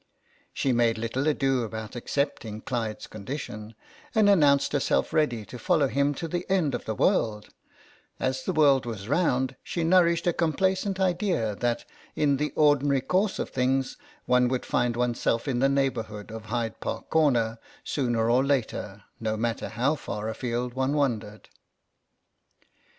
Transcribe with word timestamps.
She 0.51 0.71
made 0.73 0.97
little 0.97 1.27
ado 1.27 1.61
about 1.61 1.95
accepting 1.95 2.61
Clyde's 2.61 3.05
condition, 3.05 3.75
and 4.15 4.27
announced 4.27 4.71
herself 4.73 5.13
ready 5.13 5.45
to 5.45 5.59
7 5.59 5.59
98 5.59 5.59
CROSS 5.59 5.59
CURRENTS 5.59 5.65
follow 5.67 5.87
him 6.01 6.13
to 6.15 6.27
the 6.27 6.45
end 6.49 6.73
of 6.73 6.85
the 6.85 6.95
world; 6.95 7.49
as 8.19 8.41
the 8.43 8.51
world 8.51 8.87
was 8.87 9.07
round 9.07 9.55
she 9.61 9.83
nourished 9.83 10.25
a 10.25 10.33
complacent 10.33 10.99
idea 10.99 11.55
that 11.55 11.85
in 12.15 12.37
the 12.37 12.51
ordinary 12.55 13.01
course 13.01 13.37
of 13.37 13.51
things 13.51 13.95
one 14.25 14.47
would 14.47 14.65
find 14.65 14.95
oneself 14.95 15.47
in 15.47 15.59
the 15.59 15.69
neighbourhood 15.69 16.31
of 16.31 16.45
Hyde 16.45 16.79
Park 16.79 17.11
Corner 17.11 17.59
sooner 17.83 18.27
or 18.27 18.43
later 18.43 19.03
no 19.19 19.37
matter 19.37 19.69
how 19.69 19.93
far 19.93 20.29
afield 20.29 20.73
one 20.73 20.93
wandered. 20.95 21.47